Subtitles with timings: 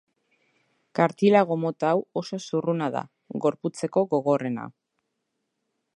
[0.99, 3.05] Kartilago mota hau oso zurruna da,
[3.47, 4.67] gorputzeko gogorrena.